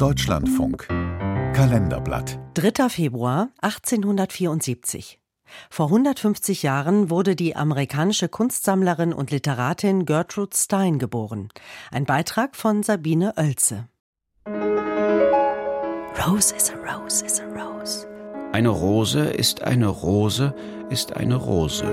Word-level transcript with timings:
Deutschlandfunk 0.00 0.88
Kalenderblatt 1.52 2.38
3. 2.54 2.88
Februar 2.88 3.50
1874. 3.60 5.20
Vor 5.68 5.88
150 5.88 6.62
Jahren 6.62 7.10
wurde 7.10 7.36
die 7.36 7.54
amerikanische 7.54 8.30
Kunstsammlerin 8.30 9.12
und 9.12 9.30
Literatin 9.30 10.06
Gertrude 10.06 10.56
Stein 10.56 10.98
geboren. 10.98 11.50
Ein 11.90 12.06
Beitrag 12.06 12.56
von 12.56 12.82
Sabine 12.82 13.34
Oelze. 13.36 13.88
Rose 16.26 16.54
is 16.56 16.72
a 16.72 16.76
rose 16.76 17.22
is 17.22 17.38
a 17.38 17.44
rose. 17.44 18.08
Eine 18.52 18.70
Rose 18.70 19.20
ist 19.20 19.60
eine 19.60 19.88
Rose 19.88 20.54
ist 20.88 21.14
eine 21.14 21.36
Rose. 21.36 21.84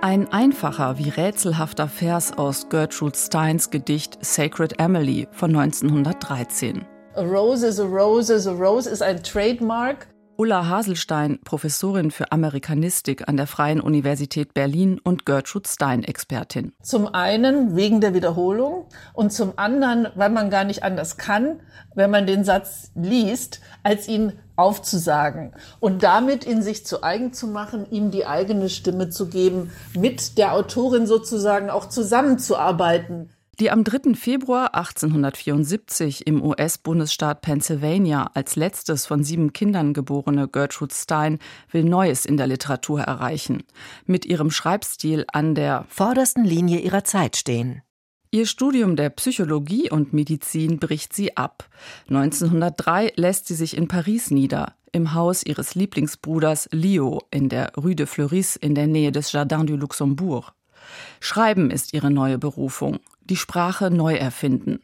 Ein 0.00 0.32
einfacher 0.32 0.96
wie 0.96 1.08
rätselhafter 1.08 1.88
Vers 1.88 2.38
aus 2.38 2.68
Gertrude 2.68 3.18
Steins 3.18 3.68
Gedicht 3.70 4.16
Sacred 4.24 4.78
Emily 4.78 5.26
von 5.32 5.56
1913. 5.56 6.86
A 7.16 7.22
rose 7.22 7.66
is 7.66 7.80
a 7.80 7.84
rose 7.84 8.32
is 8.32 8.46
a 8.46 8.52
rose 8.52 8.88
ist 8.88 9.02
ein 9.02 9.20
Trademark. 9.24 10.06
Ulla 10.40 10.68
Haselstein, 10.68 11.40
Professorin 11.42 12.12
für 12.12 12.30
Amerikanistik 12.30 13.28
an 13.28 13.36
der 13.36 13.48
Freien 13.48 13.80
Universität 13.80 14.54
Berlin 14.54 15.00
und 15.02 15.26
Gertrude 15.26 15.68
Stein-Expertin. 15.68 16.74
Zum 16.80 17.12
einen 17.12 17.74
wegen 17.74 18.00
der 18.00 18.14
Wiederholung 18.14 18.86
und 19.14 19.32
zum 19.32 19.54
anderen, 19.56 20.06
weil 20.14 20.30
man 20.30 20.48
gar 20.48 20.62
nicht 20.62 20.84
anders 20.84 21.16
kann, 21.16 21.58
wenn 21.96 22.12
man 22.12 22.28
den 22.28 22.44
Satz 22.44 22.92
liest, 22.94 23.60
als 23.82 24.06
ihn 24.06 24.32
aufzusagen 24.54 25.54
und 25.80 26.04
damit 26.04 26.44
in 26.44 26.62
sich 26.62 26.86
zu 26.86 27.02
eigen 27.02 27.32
zu 27.32 27.48
machen, 27.48 27.90
ihm 27.90 28.12
die 28.12 28.24
eigene 28.24 28.68
Stimme 28.68 29.10
zu 29.10 29.28
geben, 29.28 29.72
mit 29.98 30.38
der 30.38 30.52
Autorin 30.52 31.08
sozusagen 31.08 31.68
auch 31.68 31.88
zusammenzuarbeiten. 31.88 33.30
Die 33.60 33.72
am 33.72 33.82
3. 33.82 34.14
Februar 34.14 34.76
1874 34.76 36.28
im 36.28 36.44
US-Bundesstaat 36.44 37.40
Pennsylvania 37.40 38.30
als 38.34 38.54
letztes 38.54 39.04
von 39.04 39.24
sieben 39.24 39.52
Kindern 39.52 39.94
geborene 39.94 40.46
Gertrude 40.46 40.94
Stein 40.94 41.40
will 41.72 41.82
Neues 41.82 42.24
in 42.24 42.36
der 42.36 42.46
Literatur 42.46 43.00
erreichen. 43.00 43.64
Mit 44.06 44.24
ihrem 44.26 44.52
Schreibstil 44.52 45.24
an 45.32 45.56
der 45.56 45.86
vordersten 45.88 46.44
Linie 46.44 46.78
ihrer 46.78 47.02
Zeit 47.02 47.34
stehen. 47.34 47.82
Ihr 48.30 48.46
Studium 48.46 48.94
der 48.94 49.10
Psychologie 49.10 49.90
und 49.90 50.12
Medizin 50.12 50.78
bricht 50.78 51.12
sie 51.12 51.36
ab. 51.36 51.68
1903 52.10 53.14
lässt 53.16 53.48
sie 53.48 53.56
sich 53.56 53.76
in 53.76 53.88
Paris 53.88 54.30
nieder, 54.30 54.74
im 54.92 55.14
Haus 55.14 55.42
ihres 55.42 55.74
Lieblingsbruders 55.74 56.68
Leo 56.70 57.22
in 57.32 57.48
der 57.48 57.72
Rue 57.76 57.96
de 57.96 58.06
Fleuris 58.06 58.54
in 58.54 58.76
der 58.76 58.86
Nähe 58.86 59.10
des 59.10 59.32
Jardin 59.32 59.66
du 59.66 59.74
Luxembourg. 59.74 60.52
Schreiben 61.20 61.70
ist 61.70 61.92
ihre 61.92 62.10
neue 62.10 62.38
Berufung, 62.38 63.00
die 63.30 63.36
Sprache 63.36 63.90
neu 63.90 64.14
erfinden. 64.14 64.80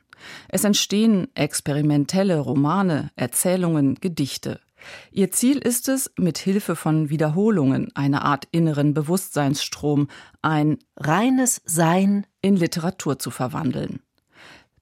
Es 0.48 0.64
entstehen 0.64 1.28
experimentelle 1.34 2.38
Romane, 2.38 3.10
Erzählungen, 3.16 3.96
Gedichte. 3.96 4.60
Ihr 5.10 5.30
Ziel 5.30 5.58
ist 5.58 5.88
es, 5.88 6.10
mit 6.18 6.38
Hilfe 6.38 6.76
von 6.76 7.08
Wiederholungen 7.08 7.90
eine 7.94 8.22
Art 8.22 8.46
inneren 8.50 8.94
Bewusstseinsstrom, 8.94 10.08
ein 10.42 10.78
reines 10.96 11.62
Sein 11.64 12.26
in 12.42 12.56
Literatur 12.56 13.18
zu 13.18 13.30
verwandeln. 13.30 14.00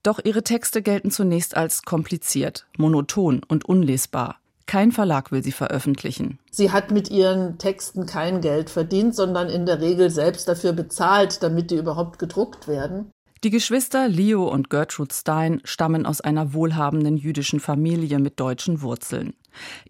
Doch 0.02 0.18
ihre 0.24 0.42
Texte 0.42 0.82
gelten 0.82 1.12
zunächst 1.12 1.56
als 1.56 1.82
kompliziert, 1.82 2.66
monoton 2.76 3.42
und 3.46 3.64
unlesbar. 3.64 4.40
Kein 4.66 4.90
Verlag 4.90 5.30
will 5.30 5.44
sie 5.44 5.52
veröffentlichen. 5.52 6.38
Sie 6.50 6.72
hat 6.72 6.90
mit 6.90 7.10
ihren 7.10 7.58
Texten 7.58 8.06
kein 8.06 8.40
Geld 8.40 8.70
verdient, 8.70 9.14
sondern 9.14 9.48
in 9.48 9.66
der 9.66 9.80
Regel 9.80 10.10
selbst 10.10 10.48
dafür 10.48 10.72
bezahlt, 10.72 11.42
damit 11.42 11.70
die 11.70 11.76
überhaupt 11.76 12.18
gedruckt 12.18 12.66
werden. 12.68 13.12
Die 13.44 13.50
Geschwister 13.50 14.06
Leo 14.06 14.44
und 14.44 14.70
Gertrude 14.70 15.12
Stein 15.12 15.60
stammen 15.64 16.06
aus 16.06 16.20
einer 16.20 16.54
wohlhabenden 16.54 17.16
jüdischen 17.16 17.58
Familie 17.58 18.20
mit 18.20 18.38
deutschen 18.38 18.82
Wurzeln. 18.82 19.34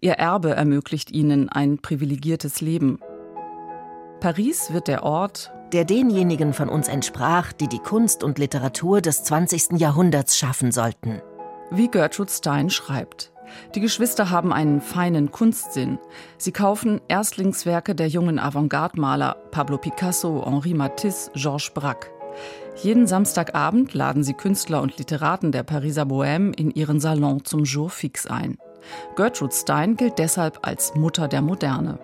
Ihr 0.01 0.13
Erbe 0.13 0.55
ermöglicht 0.55 1.11
ihnen 1.11 1.49
ein 1.49 1.77
privilegiertes 1.77 2.61
Leben. 2.61 2.97
Paris 4.19 4.73
wird 4.73 4.87
der 4.87 5.03
Ort, 5.03 5.53
der 5.71 5.85
denjenigen 5.85 6.53
von 6.53 6.67
uns 6.67 6.87
entsprach, 6.87 7.53
die 7.53 7.67
die 7.67 7.77
Kunst 7.77 8.23
und 8.23 8.39
Literatur 8.39 9.01
des 9.01 9.23
20. 9.23 9.73
Jahrhunderts 9.73 10.35
schaffen 10.35 10.71
sollten. 10.71 11.21
Wie 11.69 11.89
Gertrude 11.89 12.31
Stein 12.31 12.71
schreibt. 12.71 13.33
Die 13.75 13.81
Geschwister 13.81 14.31
haben 14.31 14.51
einen 14.51 14.81
feinen 14.81 15.29
Kunstsinn. 15.29 15.99
Sie 16.39 16.53
kaufen 16.53 17.01
Erstlingswerke 17.07 17.93
der 17.93 18.07
jungen 18.07 18.39
Avantgarde-Maler 18.39 19.35
Pablo 19.51 19.77
Picasso, 19.77 20.43
Henri 20.43 20.73
Matisse, 20.73 21.29
Georges 21.35 21.69
Braque. 21.69 22.22
Jeden 22.81 23.07
Samstagabend 23.07 23.93
laden 23.93 24.23
sie 24.23 24.33
Künstler 24.33 24.81
und 24.81 24.97
Literaten 24.97 25.51
der 25.51 25.63
Pariser 25.63 26.03
Bohème 26.03 26.57
in 26.57 26.71
ihren 26.71 26.99
Salon 26.99 27.45
zum 27.45 27.63
Jour 27.63 27.89
fix 27.89 28.25
ein. 28.25 28.57
Gertrude 29.15 29.53
Stein 29.53 29.95
gilt 29.95 30.17
deshalb 30.17 30.59
als 30.63 30.95
Mutter 30.95 31.27
der 31.27 31.41
Moderne. 31.41 31.99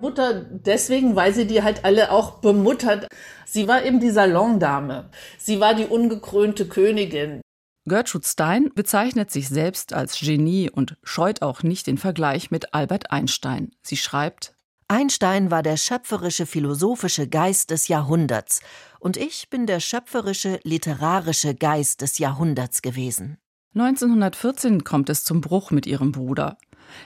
Mutter 0.00 0.42
deswegen, 0.42 1.14
weil 1.14 1.34
sie 1.34 1.46
die 1.46 1.62
halt 1.62 1.84
alle 1.84 2.10
auch 2.10 2.40
bemuttert. 2.40 3.06
Sie 3.44 3.68
war 3.68 3.84
eben 3.84 4.00
die 4.00 4.10
Salondame. 4.10 5.10
Sie 5.38 5.60
war 5.60 5.74
die 5.74 5.86
ungekrönte 5.86 6.66
Königin. 6.66 7.42
Gertrude 7.86 8.26
Stein 8.26 8.70
bezeichnet 8.74 9.30
sich 9.30 9.48
selbst 9.48 9.92
als 9.92 10.18
Genie 10.18 10.70
und 10.70 10.96
scheut 11.02 11.42
auch 11.42 11.62
nicht 11.62 11.86
den 11.86 11.98
Vergleich 11.98 12.50
mit 12.50 12.72
Albert 12.72 13.10
Einstein. 13.10 13.72
Sie 13.82 13.96
schreibt, 13.96 14.54
Einstein 14.90 15.52
war 15.52 15.62
der 15.62 15.76
schöpferische 15.76 16.46
philosophische 16.46 17.28
Geist 17.28 17.70
des 17.70 17.86
Jahrhunderts 17.86 18.60
und 18.98 19.16
ich 19.16 19.48
bin 19.48 19.68
der 19.68 19.78
schöpferische 19.78 20.58
literarische 20.64 21.54
Geist 21.54 22.00
des 22.00 22.18
Jahrhunderts 22.18 22.82
gewesen. 22.82 23.38
1914 23.76 24.82
kommt 24.82 25.08
es 25.08 25.22
zum 25.22 25.42
Bruch 25.42 25.70
mit 25.70 25.86
ihrem 25.86 26.10
Bruder. 26.10 26.58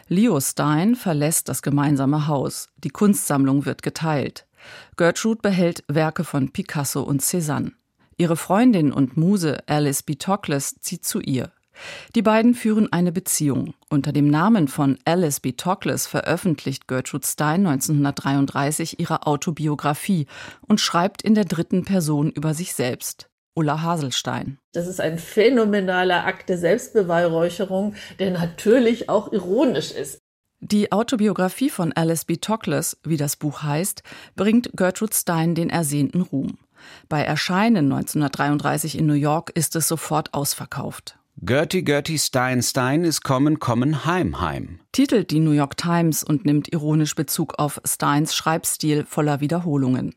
Leo 0.09 0.41
Stein 0.41 0.97
verlässt 0.97 1.50
das 1.50 1.61
gemeinsame 1.61 2.27
Haus. 2.27 2.71
Die 2.78 2.89
Kunstsammlung 2.89 3.67
wird 3.67 3.83
geteilt. 3.83 4.47
Gertrude 4.97 5.43
behält 5.43 5.84
Werke 5.87 6.25
von 6.25 6.53
Picasso 6.53 7.03
und 7.03 7.21
Cézanne. 7.21 7.72
Ihre 8.16 8.39
Freundin 8.39 8.95
und 8.95 9.19
Muse 9.19 9.59
Alice 9.66 10.03
B. 10.03 10.15
Toklas 10.15 10.77
zieht 10.81 11.05
zu 11.05 11.21
ihr. 11.21 11.53
Die 12.14 12.22
beiden 12.22 12.54
führen 12.54 12.92
eine 12.92 13.12
Beziehung. 13.12 13.74
Unter 13.90 14.12
dem 14.12 14.28
Namen 14.28 14.68
von 14.68 14.98
Alice 15.04 15.40
B. 15.40 15.52
Toklas 15.52 16.06
veröffentlicht 16.06 16.88
Gertrude 16.88 17.26
Stein 17.26 17.66
1933 17.66 19.00
ihre 19.00 19.26
Autobiografie 19.26 20.26
und 20.66 20.80
schreibt 20.80 21.22
in 21.22 21.34
der 21.34 21.44
dritten 21.44 21.84
Person 21.84 22.30
über 22.30 22.54
sich 22.54 22.74
selbst. 22.74 23.28
Ulla 23.54 23.82
Haselstein. 23.82 24.58
Das 24.72 24.88
ist 24.88 25.00
ein 25.00 25.18
phänomenaler 25.18 26.26
Akt 26.26 26.48
der 26.48 26.58
Selbstbeweihräucherung, 26.58 27.94
der 28.18 28.32
natürlich 28.32 29.08
auch 29.08 29.32
ironisch 29.32 29.92
ist. 29.92 30.18
Die 30.60 30.92
Autobiografie 30.92 31.70
von 31.70 31.92
Alice 31.92 32.24
B. 32.24 32.38
Toklas, 32.38 32.96
wie 33.04 33.18
das 33.18 33.36
Buch 33.36 33.62
heißt, 33.62 34.02
bringt 34.34 34.70
Gertrude 34.74 35.14
Stein 35.14 35.54
den 35.54 35.70
ersehnten 35.70 36.22
Ruhm. 36.22 36.58
Bei 37.08 37.22
Erscheinen 37.22 37.92
1933 37.92 38.98
in 38.98 39.06
New 39.06 39.12
York 39.12 39.50
ist 39.54 39.76
es 39.76 39.88
sofort 39.88 40.32
ausverkauft. 40.34 41.18
Gertie 41.43 41.83
Gertie 41.83 42.19
Stein 42.19 42.62
Stein 42.62 43.05
ist 43.05 43.22
kommen, 43.22 43.59
kommen, 43.59 44.06
heim, 44.06 44.41
heim. 44.41 44.78
Titelt 44.93 45.31
die 45.31 45.41
New 45.41 45.50
York 45.50 45.77
Times 45.77 46.22
und 46.22 46.47
nimmt 46.47 46.72
ironisch 46.72 47.15
Bezug 47.17 47.59
auf 47.59 47.81
Steins 47.84 48.34
Schreibstil 48.34 49.05
voller 49.05 49.41
Wiederholungen. 49.41 50.15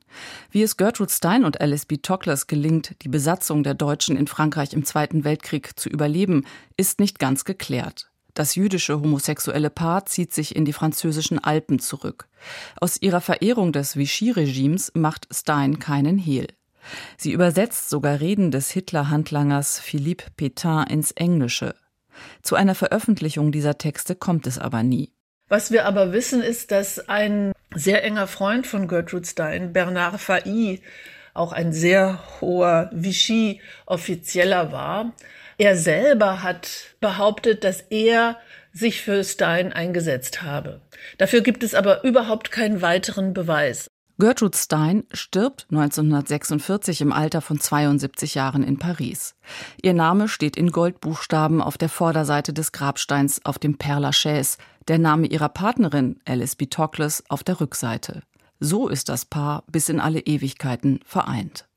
Wie 0.51 0.61
es 0.61 0.77
Gertrude 0.77 1.11
Stein 1.11 1.43
und 1.43 1.59
Alice 1.59 1.85
B. 1.85 1.97
Toklas 1.97 2.47
gelingt, 2.47 2.95
die 3.01 3.09
Besatzung 3.09 3.63
der 3.63 3.73
Deutschen 3.73 4.15
in 4.15 4.27
Frankreich 4.27 4.73
im 4.73 4.85
Zweiten 4.85 5.23
Weltkrieg 5.23 5.77
zu 5.77 5.89
überleben, 5.89 6.45
ist 6.77 6.99
nicht 6.99 7.17
ganz 7.19 7.45
geklärt. 7.45 8.09
Das 8.35 8.53
jüdische 8.53 9.01
homosexuelle 9.01 9.71
Paar 9.71 10.05
zieht 10.05 10.31
sich 10.31 10.55
in 10.55 10.63
die 10.63 10.73
französischen 10.73 11.39
Alpen 11.43 11.79
zurück. 11.79 12.27
Aus 12.79 13.01
ihrer 13.01 13.19
Verehrung 13.19 13.71
des 13.71 13.97
Vichy-Regimes 13.97 14.91
macht 14.93 15.27
Stein 15.33 15.79
keinen 15.79 16.19
Hehl. 16.19 16.47
Sie 17.17 17.31
übersetzt 17.31 17.89
sogar 17.89 18.19
Reden 18.19 18.51
des 18.51 18.71
Hitler-Handlangers 18.71 19.79
Philippe 19.79 20.25
Pétain 20.37 20.89
ins 20.89 21.11
Englische. 21.11 21.75
Zu 22.41 22.55
einer 22.55 22.75
Veröffentlichung 22.75 23.51
dieser 23.51 23.77
Texte 23.77 24.15
kommt 24.15 24.47
es 24.47 24.57
aber 24.57 24.83
nie. 24.83 25.11
Was 25.49 25.71
wir 25.71 25.85
aber 25.85 26.11
wissen, 26.11 26.41
ist, 26.41 26.71
dass 26.71 27.07
ein 27.07 27.53
sehr 27.73 28.03
enger 28.03 28.27
Freund 28.27 28.67
von 28.67 28.87
Gertrude 28.87 29.25
Stein, 29.25 29.71
Bernard 29.71 30.19
Failly, 30.19 30.81
auch 31.33 31.53
ein 31.53 31.71
sehr 31.71 32.19
hoher 32.41 32.89
Vichy-Offizieller 32.93 34.71
war. 34.71 35.13
Er 35.57 35.77
selber 35.77 36.43
hat 36.43 36.95
behauptet, 36.99 37.63
dass 37.63 37.81
er 37.81 38.37
sich 38.73 39.01
für 39.01 39.23
Stein 39.23 39.71
eingesetzt 39.71 40.41
habe. 40.41 40.81
Dafür 41.17 41.41
gibt 41.41 41.63
es 41.63 41.73
aber 41.73 42.03
überhaupt 42.03 42.51
keinen 42.51 42.81
weiteren 42.81 43.33
Beweis. 43.33 43.87
Gertrude 44.19 44.57
Stein 44.57 45.03
stirbt 45.11 45.67
1946 45.69 47.01
im 47.01 47.13
Alter 47.13 47.39
von 47.39 47.59
72 47.59 48.33
Jahren 48.33 48.63
in 48.63 48.79
Paris. 48.79 49.35
Ihr 49.79 49.93
Name 49.93 50.27
steht 50.27 50.57
in 50.57 50.71
Goldbuchstaben 50.71 51.61
auf 51.61 51.77
der 51.77 51.89
Vorderseite 51.89 52.51
des 52.51 52.71
Grabsteins 52.71 53.45
auf 53.45 53.59
dem 53.59 53.77
Père 53.77 53.99
Lachaise, 53.99 54.57
der 54.87 54.97
Name 54.97 55.27
ihrer 55.27 55.49
Partnerin 55.49 56.19
Alice 56.25 56.55
B. 56.55 56.65
Toklas 56.65 57.23
auf 57.29 57.43
der 57.43 57.61
Rückseite. 57.61 58.23
So 58.59 58.87
ist 58.87 59.07
das 59.07 59.25
Paar 59.25 59.63
bis 59.71 59.87
in 59.87 59.99
alle 59.99 60.21
Ewigkeiten 60.21 60.99
vereint. 61.05 61.67